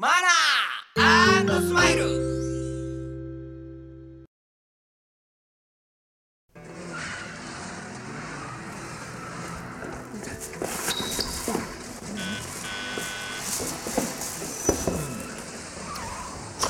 [0.00, 2.04] マナースマイル。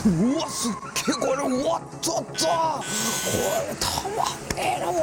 [0.06, 2.22] うわすっげえこれうわっとっと。
[2.24, 4.96] これたまんねえなおい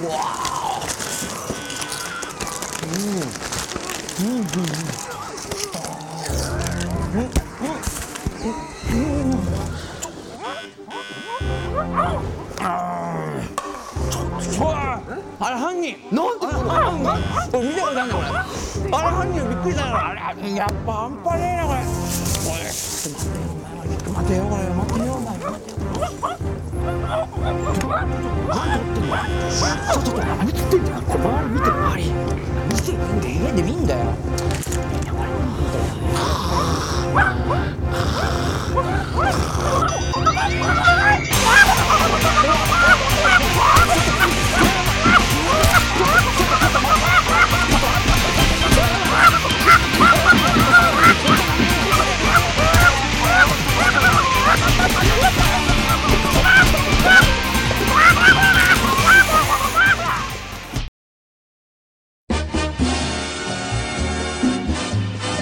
[0.00, 0.14] うわ。
[0.14, 1.61] あ
[15.40, 16.60] あれ犯人なんでこれこ
[17.60, 18.26] れ見たことあるんだこれ
[18.92, 21.86] あれ犯人びっくりしたよあれやっぱ半端ねえなこれこ
[22.58, 25.52] れちょっと待てよこれ待てよ待てよ
[29.92, 32.61] ちょっと何撮ってんだよこれ周り見て周り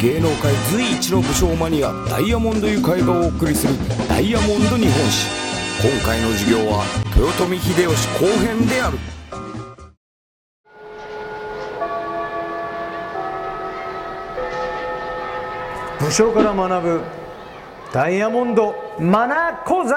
[0.03, 3.75] 芸能界随一の武将マニアダイヤモンドユカイがお送りする
[4.09, 5.27] 「ダイヤモンド日本史」
[5.87, 6.85] 今回の授業は
[7.15, 8.99] 豊臣秀吉後編である。
[16.01, 17.03] 武将から学ぶ
[17.93, 19.97] ダイヤモンドマナー講座。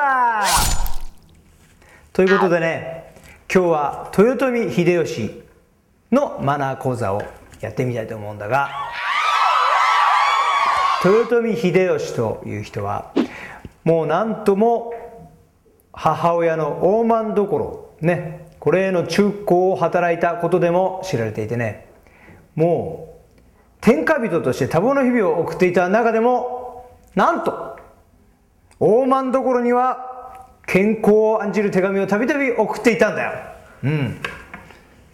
[2.11, 3.13] ということでね
[3.49, 5.43] 今日は豊臣秀吉
[6.11, 7.23] のマナー講座を
[7.61, 8.91] やってみたいと思うんだが
[11.03, 13.13] 豊臣秀吉という人は
[13.83, 14.93] もう何とも
[15.91, 21.87] 母親の大満所ねこれへの忠孝を働いたことでも知られていてね
[22.55, 23.23] もう
[23.81, 27.77] 天下人として多忙な日々を送っていた中でもなんと
[28.79, 33.31] 大満所には健康を案じる手紙をたびたび送っていたんだよ。
[33.83, 34.21] うん。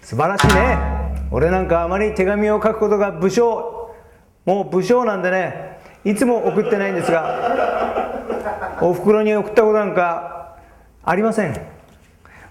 [0.02, 0.78] 素晴らしいね。
[1.32, 3.80] 俺なんかあまり手紙を書くことが武将
[4.46, 10.58] もう武将なんでねいつも送ってないんですがおふくろに送ったことなんか
[11.04, 11.60] ありません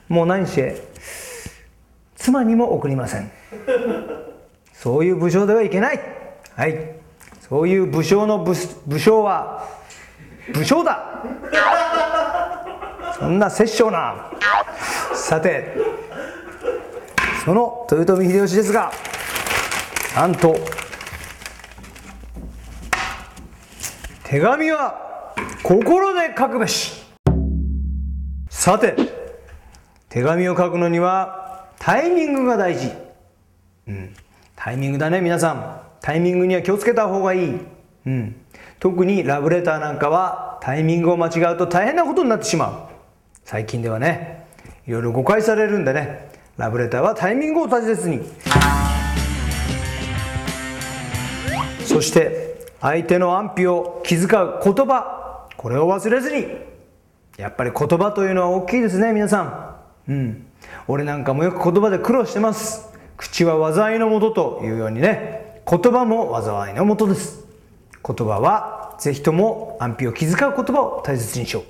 [0.08, 0.82] もう何して
[2.16, 3.30] 妻にも送りません
[4.80, 6.00] そういう武将ではいけない。
[6.54, 6.92] はい。
[7.40, 8.54] そういう武将の武
[8.86, 9.68] 武将は
[10.54, 11.24] 武将だ。
[13.18, 14.30] そんな殺生な。
[15.14, 15.76] さて、
[17.44, 18.92] その豊臣秀吉ですが、
[20.14, 20.54] なんと、
[24.28, 27.02] 手紙は心で書くべし。
[28.50, 28.94] さて、
[30.10, 32.92] 手紙を書くのにはタイミングが大事。
[33.86, 34.14] うん。
[34.54, 37.58] タイミングだね皆さんタイミングには気をつけた方がいい、
[38.06, 38.36] うん、
[38.80, 42.94] 特にラブレターなんかはタイミングを間違うと大変なことになってしまう
[43.44, 44.46] 最近ではね
[44.86, 48.20] いろいろ誤解されるんでねラブレターはタイミングを大切に
[51.86, 56.46] そして相手の安否を気遣う言葉これを忘れずに
[57.36, 59.42] やっぱり言葉というのは大きいですね皆さ
[60.06, 60.12] ん。
[60.12, 60.46] うん。
[60.86, 62.88] 俺なんかもよく言葉で苦労してます。
[63.16, 65.62] 口は災いのもとというようにね。
[65.68, 67.44] 言葉も災いのもとです。
[68.04, 71.64] 言葉はぜひとも安否を気遣う言葉を大切にしよう。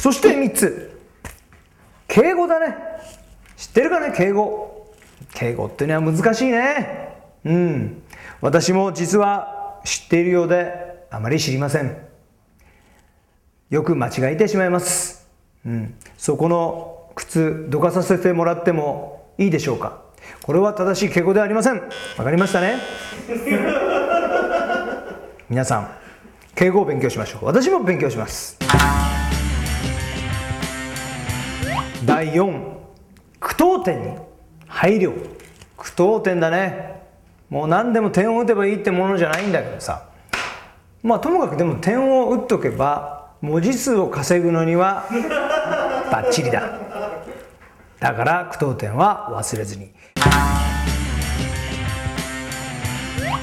[0.00, 1.00] そして3つ。
[2.08, 2.76] 敬語だね。
[3.56, 4.92] 知ってるかね敬語。
[5.32, 7.13] 敬語っていうのは難しいね。
[7.44, 8.02] うん。
[8.40, 11.96] 私も実は知っているようであまり知りません。
[13.70, 15.26] よく間違えてしまいます、
[15.66, 20.02] うん、そこの靴どかさせてもらってもいいでしょうか。
[20.42, 21.82] これは正しい敬語ではありません。
[22.16, 22.76] わかりましたね？
[25.50, 25.90] 皆さん
[26.54, 27.46] 敬語を勉強しましょう。
[27.46, 28.58] 私も勉強します。
[32.04, 32.62] 第4
[33.40, 34.16] 句読点に
[34.66, 35.12] 配慮
[35.76, 37.03] 句読点だね。
[37.50, 40.04] もう何でも点を打てばいいってものじゃないんだけどさ。
[41.02, 45.04] まあともかくでも点を打っとけば文字数を稼ぐのには
[46.10, 46.80] バッチリだ。
[48.00, 49.92] だから句読点は忘れずに。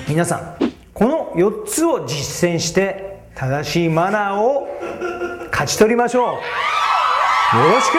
[0.07, 0.57] 皆さん
[0.94, 4.68] この4つを実践して正しいマナーを
[5.51, 7.57] 勝ち取りましょう。
[7.57, 7.98] よろしく!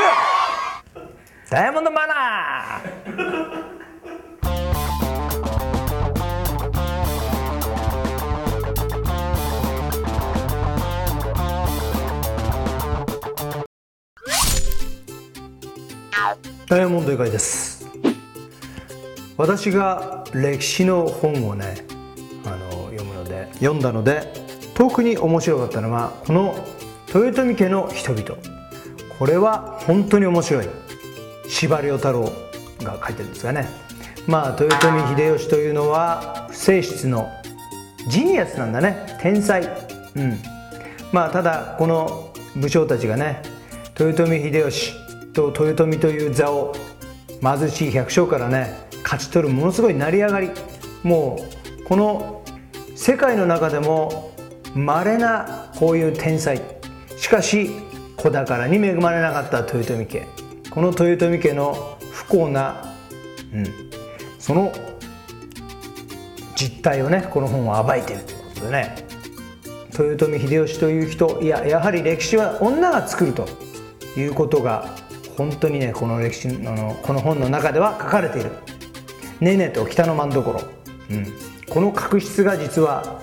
[1.51, 3.52] ダイヤモンドマナー!
[16.73, 17.87] ダイヤモンド以外です。
[19.37, 21.85] 私が歴史の本をね
[22.47, 24.33] あの読むので読んだので
[24.73, 26.55] 特に面白かったのはこの
[27.15, 28.37] 豊臣家の人々。
[29.19, 30.69] これは本当に面白い。
[31.47, 32.33] 司馬太郎
[32.83, 33.69] が書いてるんですがね。
[34.27, 37.29] まあ豊臣秀吉というのは不正室の
[38.09, 39.19] ジニアスなんだね。
[39.21, 39.63] 天才。
[40.17, 40.39] うん。
[41.13, 43.43] まあただこの武将たちがね
[44.01, 46.75] 豊臣秀吉と豊臣という座を
[47.43, 50.51] 貧しい百姓からね勝ち取るものすごい成り上がり。
[51.03, 51.37] も
[51.81, 52.45] うこの
[52.95, 54.33] 世界の中でも
[54.75, 56.61] 稀なこういう天才。
[57.17, 57.71] しかし
[58.17, 60.27] 子宝に恵まれなかった豊臣家。
[60.71, 62.95] この豊臣家の不幸な、
[63.53, 63.65] うん、
[64.39, 64.73] その
[66.55, 69.13] 実態をねこの本は暴いてるということでね。
[69.99, 73.47] 豊臣秀吉という人いややはり歴史は女が作ると
[74.17, 74.97] いうことが
[75.37, 78.53] 本当にねこの歴史のこの本の中では書かれている
[79.41, 80.61] 「ねねと北の真所」
[81.11, 81.33] うん、
[81.69, 83.21] この確執が実は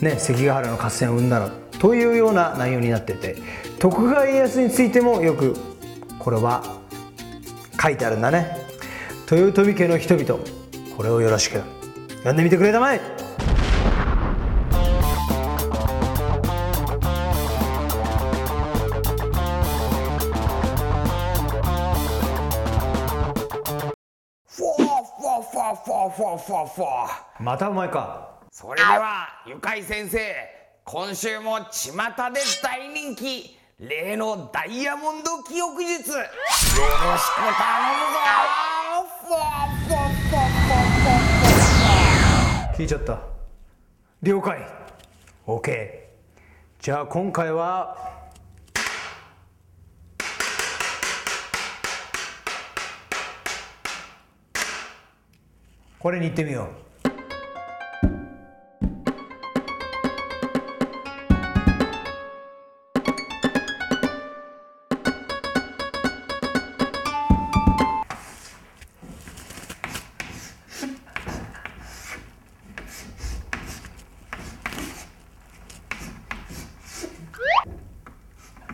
[0.00, 1.50] ね関ヶ原の合戦を生んだの。
[1.78, 3.36] というような内容になっていて
[3.78, 5.54] 徳川家康についてもよく
[6.18, 6.62] これは
[7.82, 8.56] 書いてあるんだね。
[9.30, 10.38] 豊臣家の人々
[10.96, 11.60] これをよろしく。
[12.08, 13.00] 読んでみてくれたまえ。
[26.14, 28.38] フォーフォーフォーまたお前か。
[28.52, 30.18] それではゆかい先生
[30.84, 31.90] 今週も巷
[32.32, 36.12] で大人気例のダイヤモンド記憶術。
[36.12, 37.48] よろしく頼
[37.98, 38.20] むぞ。
[39.24, 43.18] フォーフォーフォーフォーフォー聞いちゃった。
[44.22, 44.64] 了解。
[45.46, 45.88] OK
[46.78, 47.96] じゃあ今回は
[56.04, 56.68] これに行ってみよう。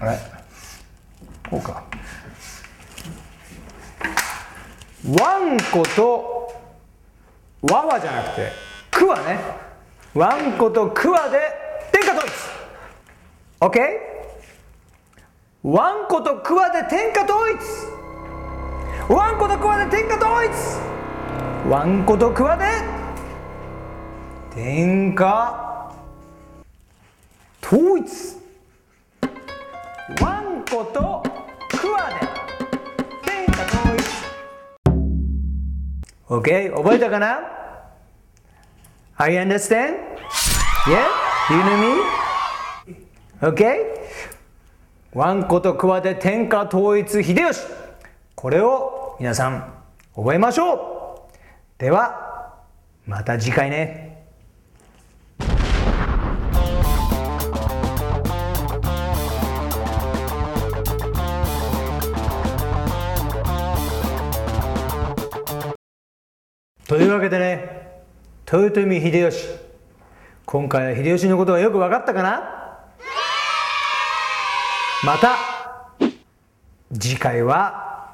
[0.00, 0.19] あれ？
[1.49, 1.85] こうか。
[5.17, 6.40] ワンコと
[7.62, 8.53] わわじゃなくて
[8.91, 9.39] くわね。
[10.15, 11.39] わんことくわで
[11.93, 12.33] 天下統一。
[13.61, 13.81] OK?
[15.62, 17.59] わんことくわで天下統一。
[19.12, 20.51] わんことくわで天下統一。
[21.71, 22.65] わんことくわで
[24.55, 25.93] 天下
[27.63, 28.11] 統一。
[30.23, 31.30] わんこと
[36.31, 37.41] OK 覚えたかな
[39.17, 39.97] I understand?
[40.87, 41.09] Yeah?
[41.49, 42.97] Do you know me?
[43.43, 44.00] OK?
[45.12, 47.61] ワンコとクワで天下統一秀吉
[48.37, 49.75] これを皆さん
[50.15, 51.32] 覚えましょう
[51.79, 52.55] では
[53.06, 54.09] また次回ね
[66.91, 68.03] というわけでね
[68.53, 69.47] 豊臣秀吉。
[70.44, 72.81] 今回は秀吉のことがよく分かったかな？
[75.05, 75.37] また
[76.93, 78.13] 次回は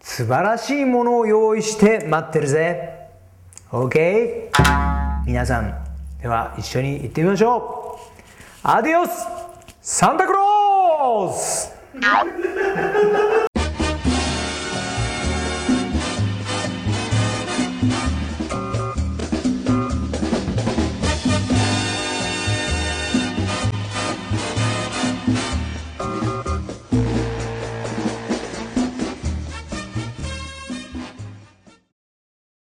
[0.00, 3.10] 素晴らしいものを用意して待ってるぜ。
[3.70, 4.50] OK?
[5.24, 5.72] 皆さん
[6.20, 7.96] では一緒に行ってみましょ
[8.64, 8.68] う。
[8.68, 9.24] アディオス
[9.80, 11.72] サンタクロース